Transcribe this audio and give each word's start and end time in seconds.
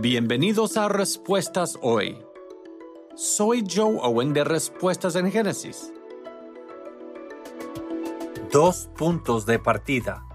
Bienvenidos 0.00 0.76
a 0.76 0.88
Respuestas 0.88 1.78
Hoy. 1.80 2.20
Soy 3.14 3.64
Joe 3.72 3.96
Owen 4.02 4.32
de 4.32 4.42
Respuestas 4.42 5.14
en 5.14 5.30
Génesis. 5.30 5.92
Dos 8.50 8.90
puntos 8.96 9.46
de 9.46 9.60
partida. 9.60 10.26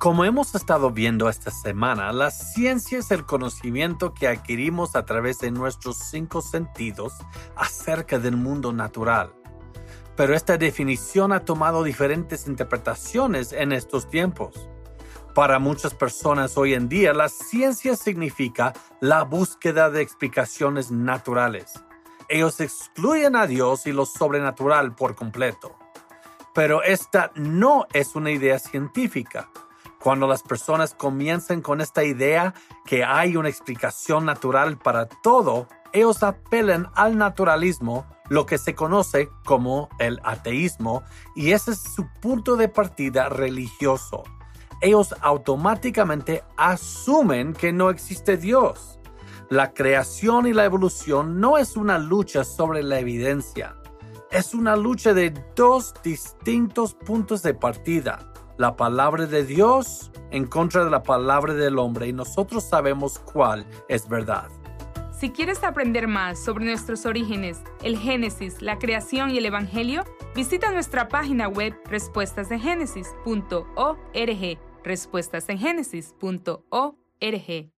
Como 0.00 0.24
hemos 0.24 0.54
estado 0.54 0.90
viendo 0.90 1.28
esta 1.28 1.50
semana, 1.50 2.12
la 2.14 2.30
ciencia 2.30 2.98
es 2.98 3.10
el 3.10 3.26
conocimiento 3.26 4.14
que 4.14 4.26
adquirimos 4.26 4.96
a 4.96 5.04
través 5.04 5.38
de 5.38 5.50
nuestros 5.50 5.98
cinco 5.98 6.40
sentidos 6.40 7.12
acerca 7.56 8.18
del 8.18 8.38
mundo 8.38 8.72
natural. 8.72 9.34
Pero 10.16 10.34
esta 10.34 10.56
definición 10.56 11.32
ha 11.32 11.44
tomado 11.44 11.84
diferentes 11.84 12.46
interpretaciones 12.46 13.52
en 13.52 13.72
estos 13.72 14.08
tiempos. 14.08 14.70
Para 15.34 15.58
muchas 15.58 15.94
personas 15.94 16.56
hoy 16.56 16.74
en 16.74 16.88
día, 16.88 17.12
la 17.12 17.28
ciencia 17.28 17.96
significa 17.96 18.72
la 19.00 19.24
búsqueda 19.24 19.90
de 19.90 20.00
explicaciones 20.00 20.92
naturales. 20.92 21.72
Ellos 22.28 22.60
excluyen 22.60 23.34
a 23.34 23.48
Dios 23.48 23.88
y 23.88 23.92
lo 23.92 24.06
sobrenatural 24.06 24.94
por 24.94 25.16
completo. 25.16 25.74
Pero 26.54 26.84
esta 26.84 27.32
no 27.34 27.88
es 27.92 28.14
una 28.14 28.30
idea 28.30 28.60
científica. 28.60 29.48
Cuando 29.98 30.28
las 30.28 30.42
personas 30.42 30.94
comienzan 30.94 31.62
con 31.62 31.80
esta 31.80 32.04
idea 32.04 32.54
que 32.86 33.02
hay 33.02 33.36
una 33.36 33.48
explicación 33.48 34.24
natural 34.24 34.78
para 34.78 35.06
todo, 35.06 35.66
ellos 35.92 36.22
apelan 36.22 36.90
al 36.94 37.18
naturalismo, 37.18 38.06
lo 38.28 38.46
que 38.46 38.56
se 38.56 38.76
conoce 38.76 39.28
como 39.44 39.88
el 39.98 40.20
ateísmo, 40.22 41.02
y 41.34 41.50
ese 41.50 41.72
es 41.72 41.82
su 41.82 42.06
punto 42.20 42.54
de 42.54 42.68
partida 42.68 43.28
religioso 43.28 44.22
ellos 44.80 45.14
automáticamente 45.20 46.44
asumen 46.56 47.52
que 47.52 47.72
no 47.72 47.90
existe 47.90 48.36
Dios. 48.36 48.98
La 49.50 49.72
creación 49.72 50.46
y 50.46 50.52
la 50.52 50.64
evolución 50.64 51.40
no 51.40 51.58
es 51.58 51.76
una 51.76 51.98
lucha 51.98 52.44
sobre 52.44 52.82
la 52.82 52.98
evidencia, 52.98 53.76
es 54.30 54.54
una 54.54 54.74
lucha 54.74 55.14
de 55.14 55.32
dos 55.54 55.94
distintos 56.02 56.94
puntos 56.94 57.42
de 57.42 57.54
partida. 57.54 58.32
La 58.56 58.76
palabra 58.76 59.26
de 59.26 59.44
Dios 59.44 60.10
en 60.30 60.46
contra 60.46 60.84
de 60.84 60.90
la 60.90 61.02
palabra 61.02 61.54
del 61.54 61.78
hombre 61.78 62.08
y 62.08 62.12
nosotros 62.12 62.64
sabemos 62.64 63.18
cuál 63.18 63.66
es 63.88 64.08
verdad. 64.08 64.48
Si 65.24 65.30
quieres 65.30 65.64
aprender 65.64 66.06
más 66.06 66.38
sobre 66.38 66.66
nuestros 66.66 67.06
orígenes, 67.06 67.62
el 67.82 67.96
Génesis, 67.96 68.60
la 68.60 68.78
creación 68.78 69.30
y 69.30 69.38
el 69.38 69.46
Evangelio, 69.46 70.04
visita 70.34 70.70
nuestra 70.70 71.08
página 71.08 71.48
web 71.48 71.72
respuestasdegénesis.org 71.86 74.58
respuestasengenesis.org. 74.84 77.73